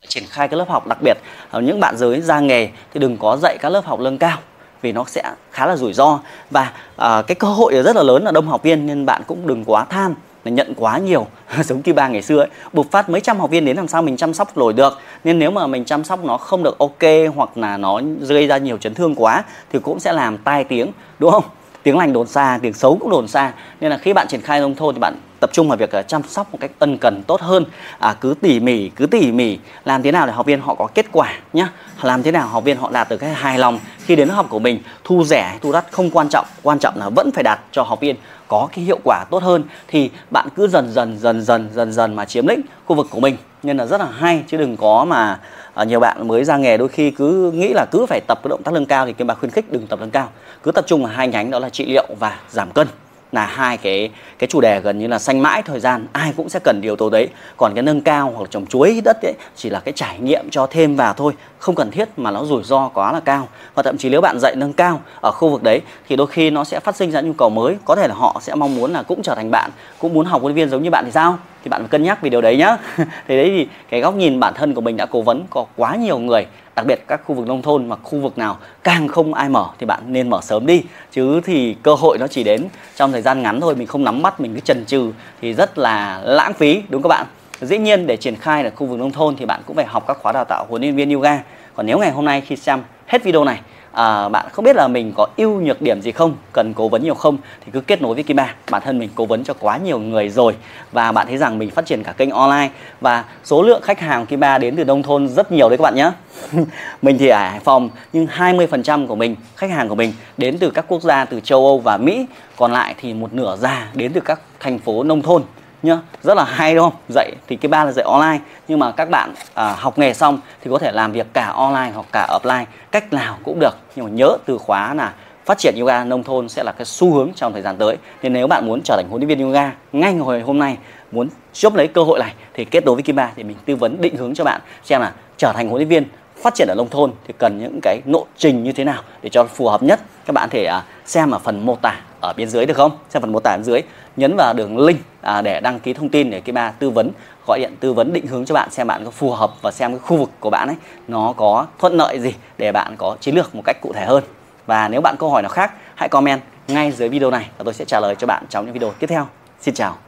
Triển 0.09 0.25
khai 0.29 0.49
các 0.49 0.57
lớp 0.57 0.69
học 0.69 0.87
đặc 0.87 0.99
biệt 1.03 1.17
ở 1.51 1.61
những 1.61 1.81
bạn 1.81 1.97
giới 1.97 2.21
ra 2.21 2.41
nghề 2.41 2.69
thì 2.93 3.01
đừng 3.01 3.17
có 3.19 3.37
dạy 3.37 3.59
các 3.61 3.69
lớp 3.69 3.85
học 3.85 4.01
lương 4.01 4.19
cao 4.19 4.39
vì 4.83 4.93
nó 4.93 5.05
sẽ 5.07 5.23
khá 5.51 5.67
là 5.67 5.77
rủi 5.77 5.93
ro. 5.93 6.21
Và 6.51 6.73
à, 6.97 7.23
cái 7.23 7.35
cơ 7.35 7.49
hội 7.49 7.75
rất 7.83 7.97
là 7.97 8.03
lớn 8.03 8.25
là 8.25 8.31
đông 8.31 8.47
học 8.47 8.63
viên 8.63 8.87
nên 8.87 9.07
bạn 9.07 9.23
cũng 9.27 9.47
đừng 9.47 9.65
quá 9.65 9.85
tham 9.85 10.15
là 10.45 10.51
nhận 10.51 10.75
quá 10.77 10.99
nhiều. 10.99 11.27
Giống 11.65 11.81
như 11.85 11.93
ba 11.93 12.09
ngày 12.09 12.23
xưa 12.23 12.39
ấy, 12.39 12.49
bộc 12.73 12.87
phát 12.91 13.09
mấy 13.09 13.21
trăm 13.21 13.41
học 13.41 13.51
viên 13.51 13.65
đến 13.65 13.77
làm 13.77 13.89
sao 13.89 14.03
mình 14.03 14.17
chăm 14.17 14.35
sóc 14.35 14.57
nổi 14.57 14.73
được. 14.73 14.99
Nên 15.25 15.39
nếu 15.39 15.51
mà 15.51 15.67
mình 15.67 15.85
chăm 15.85 16.05
sóc 16.05 16.25
nó 16.25 16.37
không 16.37 16.63
được 16.63 16.79
ok 16.79 17.35
hoặc 17.35 17.59
là 17.59 17.77
nó 17.77 18.01
gây 18.21 18.47
ra 18.47 18.59
nhiều 18.59 18.79
chấn 18.79 18.95
thương 18.95 19.15
quá 19.15 19.45
thì 19.73 19.79
cũng 19.79 20.01
sẽ 20.01 20.13
làm 20.13 20.39
tai 20.39 20.65
tiếng, 20.65 20.93
đúng 21.19 21.31
không? 21.31 21.45
Tiếng 21.85 21.99
lành 21.99 22.13
đồn 22.13 22.27
xa 22.27 22.59
tiếng 22.63 22.73
xấu 22.73 22.97
cũng 23.01 23.11
đồn 23.11 23.29
xa. 23.29 23.53
Nên 23.81 23.91
là 23.91 23.99
khi 23.99 24.13
bạn 24.13 24.29
triển 24.29 24.43
khai 24.43 24.61
nông 24.61 24.75
thôn 24.75 24.95
thì 24.95 25.01
bạn 25.01 25.15
tập 25.41 25.51
trung 25.53 25.69
vào 25.69 25.77
việc 25.77 25.91
ờ, 25.91 26.03
chăm 26.03 26.23
sóc 26.23 26.53
một 26.53 26.59
cách 26.61 26.71
ân 26.79 26.99
cần 26.99 27.23
tốt 27.23 27.41
hơn. 27.41 27.65
À, 27.99 28.15
cứ 28.21 28.35
tỉ 28.41 28.61
mỉ 28.61 28.89
cứ 28.89 29.07
tỉ 29.07 29.33
mỉ. 29.33 29.59
Làm 29.85 30.03
thế 30.03 30.13
nào 30.13 30.27
để 30.27 30.33
học 30.33 30.47
viên 30.47 30.61
họ 30.61 30.75
có 30.75 30.89
kết 30.95 31.07
quả 31.13 31.33
nhá? 31.53 31.69
Làm 32.03 32.23
thế 32.23 32.33
nào 32.33 32.49
học 32.49 32.65
viên 32.65 32.77
họ 32.77 32.91
đạt 32.91 33.09
được 33.09 33.17
cái 33.17 33.35
hài 33.35 33.59
lòng 33.59 33.79
khi 34.05 34.17
đến 34.17 34.29
lớp 34.29 34.35
học 34.35 34.47
của 34.51 34.59
mình? 34.59 34.81
Thu 35.05 35.25
rẻ 35.25 35.43
hay 35.43 35.59
thu 35.63 35.73
đắt 35.73 35.85
không 35.91 36.11
quan 36.11 36.29
trọng. 36.29 36.47
Quan 36.63 36.79
trọng 36.79 36.95
là 36.97 37.09
vẫn 37.09 37.31
phải 37.31 37.43
đạt 37.43 37.61
cho 37.73 37.83
học 37.83 38.01
viên 38.01 38.17
có 38.49 38.69
cái 38.75 38.85
hiệu 38.85 38.99
quả 39.05 39.25
tốt 39.31 39.43
hơn. 39.43 39.63
Thì 39.89 40.11
bạn 40.31 40.49
cứ 40.57 40.69
dần 40.69 40.93
dần 40.93 41.19
dần 41.19 41.43
dần 41.43 41.69
dần 41.75 41.93
dần 41.93 42.17
mà 42.17 42.25
chiếm 42.25 42.47
lĩnh 42.47 42.61
khu 42.87 42.97
vực 42.97 43.07
của 43.11 43.21
mình. 43.21 43.37
Nên 43.63 43.77
là 43.77 43.87
rất 43.87 44.01
là 44.01 44.09
hay 44.19 44.43
chứ 44.49 44.57
đừng 44.57 44.77
có 44.77 45.05
mà 45.05 45.39
à, 45.75 45.85
nhiều 45.85 46.01
bạn 46.01 46.29
mới 46.29 46.45
ra 46.45 46.57
nghề 46.57 46.77
đôi 46.77 46.89
khi 46.89 47.11
cứ 47.11 47.51
nghĩ 47.55 47.73
là 47.73 47.87
cứ 47.91 48.07
phải 48.07 48.21
tập 48.27 48.41
cái 48.43 48.49
động 48.49 48.63
tác 48.63 48.75
nâng 48.75 48.87
cao 48.87 49.07
thì 49.07 49.13
kim 49.13 49.27
bà 49.27 49.35
khuyến 49.35 49.51
khích 49.51 49.73
đừng 49.73 49.87
tập 49.87 49.99
nâng 50.01 50.11
cao. 50.11 50.29
Cứ 50.63 50.73
tập 50.73 50.85
trung 50.87 51.03
vào 51.03 51.13
hai 51.13 51.29
nhánh 51.29 51.51
đó 51.51 51.59
là 51.59 51.69
trị 51.69 51.87
liệu 51.87 52.07
và 52.19 52.39
giảm 52.51 52.71
cân 52.71 52.89
là 53.33 53.47
hai 53.47 53.77
cái 53.77 54.11
cái 54.39 54.49
chủ 54.49 54.61
đề 54.61 54.81
gần 54.81 54.99
như 54.99 55.07
là 55.07 55.19
xanh 55.19 55.43
mãi 55.43 55.63
thời 55.63 55.81
gian 55.81 56.07
ai 56.13 56.33
cũng 56.37 56.49
sẽ 56.49 56.59
cần 56.65 56.81
điều 56.81 56.97
tố 56.97 57.11
đấy. 57.11 57.29
Còn 57.57 57.75
cái 57.75 57.83
nâng 57.83 58.01
cao 58.01 58.33
hoặc 58.35 58.43
là 58.43 58.47
trồng 58.51 58.67
chuối 58.67 59.01
đất 59.05 59.17
ấy 59.23 59.33
chỉ 59.57 59.71
là 59.71 59.81
cái 59.81 59.93
trải 59.93 60.19
nghiệm 60.19 60.51
cho 60.51 60.67
thêm 60.67 60.97
vào 60.97 61.15
thôi 61.15 61.33
không 61.59 61.75
cần 61.75 61.91
thiết 61.91 62.09
mà 62.19 62.31
nó 62.31 62.45
rủi 62.45 62.63
ro 62.63 62.89
quá 62.89 63.13
là 63.13 63.21
cao. 63.21 63.49
Và 63.75 63.83
thậm 63.83 63.99
chí 63.99 64.09
nếu 64.09 64.21
bạn 64.21 64.39
dạy 64.41 64.55
nâng 64.57 64.73
cao 64.73 65.01
ở 65.21 65.31
khu 65.31 65.49
vực 65.49 65.63
đấy 65.63 65.81
thì 66.09 66.17
đôi 66.17 66.27
khi 66.27 66.51
nó 66.51 66.65
sẽ 66.65 66.81
phát 66.81 66.97
sinh 66.97 67.11
ra 67.11 67.21
nhu 67.21 67.33
cầu 67.33 67.51
mới. 67.51 67.77
Có 67.85 67.95
thể 67.95 68.09
là 68.09 68.15
họ 68.15 68.41
sẽ 68.43 68.55
mong 68.55 68.77
muốn 68.77 68.93
là 68.93 69.03
cũng 69.03 69.23
trở 69.23 69.35
thành 69.35 69.51
bạn 69.51 69.71
cũng 69.99 70.15
muốn 70.15 70.27
học 70.27 70.43
huấn 70.43 70.55
viên 70.55 70.71
giống 70.71 70.83
như 70.83 70.91
bạn 70.91 71.05
thì 71.05 71.11
sao? 71.11 71.39
Thì 71.65 71.69
bạn 71.69 71.81
phải 71.81 71.89
cân 71.89 72.03
nhắc 72.03 72.23
về 72.23 72.31
điều 72.31 72.41
đấy 72.41 72.57
nhá. 72.57 72.77
Thì 73.29 73.37
đấy 73.37 73.51
thì 73.51 73.69
cái 73.91 74.01
góc 74.01 74.15
nhìn 74.15 74.41
bản 74.41 74.55
thân 74.55 74.75
của 74.75 74.81
mình 74.81 74.97
đã 74.97 75.07
cố 75.07 75.23
vấn 75.23 75.45
có 75.51 75.67
quá 75.77 75.97
nhiều 75.97 76.19
người, 76.19 76.47
đặc 76.77 76.87
biệt 76.87 77.05
các 77.09 77.21
khu 77.25 77.35
vực 77.35 77.47
nông 77.47 77.63
thôn 77.63 77.89
mà 77.89 77.97
khu 77.97 78.21
vực 78.21 78.39
nào 78.39 78.59
càng 78.83 79.09
không 79.09 79.35
ai 79.35 79.49
mở 79.49 79.67
thì 79.79 79.87
bạn 79.87 80.01
nên 80.07 80.31
mở 80.31 80.41
sớm 80.43 80.67
đi. 80.67 80.83
Chứ 81.13 81.41
thì 81.45 81.77
cơ 81.83 81.95
hội 81.95 82.19
nó 82.19 82.27
chỉ 82.27 82.45
đến 82.45 82.65
trong 82.97 83.13
thời 83.13 83.23
gian 83.23 83.43
ngắn 83.43 83.61
thôi, 83.61 83.75
mình 83.75 83.87
không 83.87 84.05
nắm 84.05 84.23
bắt, 84.23 84.41
mình 84.41 84.55
cứ 84.55 84.61
chần 84.61 84.85
chừ 84.87 85.13
thì 85.41 85.55
rất 85.55 85.79
là 85.79 86.21
lãng 86.25 86.53
phí, 86.53 86.83
đúng 86.89 87.03
các 87.03 87.09
bạn? 87.09 87.27
Dĩ 87.61 87.79
nhiên 87.79 88.07
để 88.07 88.17
triển 88.17 88.37
khai 88.37 88.65
ở 88.65 88.71
khu 88.71 88.87
vực 88.87 88.99
nông 88.99 89.13
thôn 89.13 89.37
thì 89.37 89.47
bạn 89.47 89.61
cũng 89.67 89.77
phải 89.77 89.87
học 89.87 90.05
các 90.07 90.19
khóa 90.23 90.33
đào 90.33 90.45
tạo 90.45 90.67
huấn 90.69 90.83
luyện 90.83 90.95
viên 90.95 91.11
yoga. 91.11 91.43
Còn 91.75 91.87
nếu 91.87 91.99
ngày 91.99 92.11
hôm 92.11 92.25
nay 92.25 92.41
khi 92.41 92.57
xem 92.57 92.83
hết 93.07 93.25
video 93.25 93.45
này 93.45 93.61
à, 93.95 94.29
bạn 94.29 94.47
không 94.53 94.65
biết 94.65 94.77
là 94.77 94.89
mình 94.89 95.13
có 95.17 95.27
ưu 95.37 95.61
nhược 95.61 95.83
điểm 95.83 96.01
gì 96.03 96.13
không? 96.13 96.37
Cần 96.53 96.75
cố 96.75 96.89
vấn 96.89 97.03
nhiều 97.03 97.15
không? 97.15 97.39
Thì 97.65 97.73
cứ 97.73 97.81
kết 97.81 98.03
nối 98.03 98.15
với 98.15 98.23
Kim 98.23 98.37
Ba 98.37 98.55
bản 98.71 98.83
thân 98.85 98.99
mình 98.99 99.09
cố 99.15 99.27
vấn 99.27 99.45
cho 99.45 99.55
quá 99.61 99.77
nhiều 99.77 99.99
người 99.99 100.29
rồi. 100.29 100.55
Và 100.93 101.13
bạn 101.13 101.27
thấy 101.27 101.39
rằng 101.39 101.59
mình 101.59 101.71
phát 101.71 101.87
triển 101.87 102.03
cả 102.03 102.13
kênh 102.13 102.31
online. 102.31 102.71
Và 103.01 103.25
số 103.45 103.63
lượng 103.63 103.83
khách 103.83 104.01
hàng 104.01 104.27
Kim 104.27 104.41
Ba 104.41 104.59
đến 104.59 104.77
từ 104.77 104.85
nông 104.85 105.03
thôn 105.03 105.29
rất 105.29 105.53
nhiều 105.53 105.69
đấy 105.69 105.79
các 105.79 105.83
bạn 105.83 105.95
nhé. 105.95 106.11
Mình 107.03 107.19
thì 107.19 107.29
ở 107.29 107.39
Hải 107.39 107.61
Phòng 107.61 107.91
nhưng 108.13 108.27
20% 108.27 109.07
của 109.07 109.17
mình 109.17 109.37
khách 109.57 109.71
hàng 109.71 109.89
của 109.89 109.95
mình 109.95 110.13
đến 110.37 110.59
từ 110.59 110.71
các 110.71 110.85
quốc 110.89 111.03
gia 111.03 111.25
từ 111.25 111.41
châu 111.41 111.67
Âu 111.67 111.79
và 111.79 111.97
Mỹ. 111.97 112.27
Còn 112.57 112.73
lại 112.73 112.95
thì 113.01 113.15
một 113.15 113.33
nửa 113.33 113.57
già 113.57 113.91
đến 113.95 114.13
từ 114.13 114.21
các 114.21 114.41
thành 114.61 114.79
phố 114.79 115.03
nông 115.03 115.23
thôn 115.23 115.43
nhá. 115.85 115.99
Rất 116.23 116.37
là 116.37 116.45
hay 116.45 116.75
đúng 116.75 116.91
không? 116.91 117.01
Dạy 117.09 117.33
thì 117.47 117.57
cái 117.57 117.69
ba 117.69 117.85
là 117.85 117.93
dạy 117.93 118.05
online. 118.05 118.39
Nhưng 118.69 118.79
mà 118.79 118.93
các 118.93 119.11
bạn 119.11 119.35
à, 119.55 119.75
học 119.79 119.99
nghề 119.99 120.15
xong 120.15 120.41
thì 120.63 120.71
có 120.71 120.79
thể 120.79 120.93
làm 120.93 121.13
việc 121.13 121.27
cả 121.33 121.47
online 121.49 121.91
hoặc 121.95 122.07
cả 122.13 122.29
offline. 122.31 122.65
Cách 122.91 123.13
nào 123.13 123.39
cũng 123.45 123.61
được. 123.61 123.77
Nhưng 123.97 124.05
mà 124.05 124.11
nhớ 124.11 124.37
từ 124.47 124.59
khóa 124.59 124.95
là 124.95 125.13
phát 125.45 125.59
triển 125.59 125.75
yoga 125.81 126.05
nông 126.05 126.23
thôn 126.23 126.49
sẽ 126.49 126.63
là 126.63 126.73
cái 126.73 126.85
xu 126.85 127.15
hướng 127.15 127.31
trong 127.37 127.53
thời 127.53 127.63
gian 127.63 127.77
tới. 127.77 127.97
Nên 128.23 128.33
nếu 128.33 128.47
bạn 128.47 128.67
muốn 128.67 128.81
trở 128.85 128.97
thành 128.97 129.07
huấn 129.11 129.21
luyện 129.21 129.29
viên 129.29 129.47
yoga 129.47 129.73
ngay 129.93 130.15
hồi 130.15 130.41
hôm 130.41 130.59
nay 130.59 130.77
muốn 131.13 131.29
chốt 131.53 131.75
lấy 131.75 131.89
cơ 131.89 132.03
hội 132.03 132.19
này 132.19 132.35
thì 132.55 132.65
kết 132.65 132.85
nối 132.85 132.95
với 132.95 133.03
Kim 133.03 133.17
Ba 133.17 133.31
thì 133.37 133.43
mình 133.43 133.57
tư 133.65 133.77
vấn 133.77 134.01
định 134.01 134.17
hướng 134.17 134.35
cho 134.35 134.45
bạn 134.45 134.61
xem 134.85 135.01
là 135.01 135.13
trở 135.37 135.53
thành 135.53 135.69
huấn 135.69 135.79
luyện 135.79 135.89
viên 135.89 136.05
phát 136.43 136.55
triển 136.55 136.69
ở 136.69 136.75
nông 136.75 136.89
thôn 136.91 137.13
thì 137.29 137.35
cần 137.39 137.59
những 137.59 137.79
cái 137.83 138.01
lộ 138.07 138.27
trình 138.37 138.65
như 138.65 138.73
thế 138.73 138.85
nào 138.85 139.03
để 139.23 139.29
cho 139.29 139.45
phù 139.45 139.69
hợp 139.69 139.83
nhất. 139.83 140.01
Các 140.27 140.33
bạn 140.33 140.49
thể 140.51 140.65
à, 140.65 140.83
xem 141.05 141.31
ở 141.31 141.39
phần 141.39 141.67
mô 141.67 141.77
tả 141.77 142.01
ở 142.25 142.33
bên 142.37 142.49
dưới 142.49 142.67
được 142.67 142.77
không? 142.77 142.91
Xem 143.11 143.23
phần 143.23 143.33
mô 143.33 143.41
tả 143.41 143.57
bên 143.57 143.65
dưới. 143.65 143.83
Nhấn 144.17 144.37
vào 144.37 144.55
đường 144.55 144.79
link 144.79 145.01
à, 145.21 145.43
để 145.43 145.61
đăng 145.61 145.81
ký 145.81 145.93
thông 145.93 146.09
tin 146.09 146.31
để 146.31 146.41
cái 146.41 146.53
Ba 146.53 146.71
tư 146.71 146.91
vấn 146.91 147.11
gọi 147.47 147.59
điện 147.59 147.73
tư 147.81 147.93
vấn 147.93 148.13
định 148.13 148.27
hướng 148.27 148.45
cho 148.45 148.55
bạn 148.55 148.71
xem 148.71 148.87
bạn 148.87 149.05
có 149.05 149.11
phù 149.11 149.31
hợp 149.31 149.63
và 149.63 149.71
xem 149.71 149.91
cái 149.91 149.99
khu 149.99 150.17
vực 150.17 150.31
của 150.41 150.51
bạn 150.51 150.69
ấy 150.69 150.77
nó 151.09 151.35
có 151.37 151.67
thuận 151.79 151.93
lợi 151.95 152.21
gì 152.21 152.35
để 152.59 152.73
bạn 152.73 152.97
có 152.99 153.17
chiến 153.21 153.35
lược 153.35 153.55
một 153.55 153.63
cách 153.65 153.77
cụ 153.81 153.93
thể 153.93 154.05
hơn. 154.05 154.25
Và 154.67 154.89
nếu 154.89 155.01
bạn 155.01 155.17
câu 155.19 155.31
hỏi 155.31 155.43
nào 155.43 155.49
khác 155.49 155.73
hãy 155.95 156.09
comment 156.09 156.41
ngay 156.69 156.93
dưới 156.93 157.09
video 157.09 157.31
này 157.31 157.49
và 157.59 157.65
tôi 157.65 157.75
sẽ 157.75 157.85
trả 157.85 158.01
lời 158.01 158.15
cho 158.19 158.27
bạn 158.27 158.45
trong 158.49 158.65
những 158.65 158.75
video 158.75 158.93
tiếp 158.99 159.07
theo. 159.07 159.27
Xin 159.61 159.75
chào. 159.75 160.04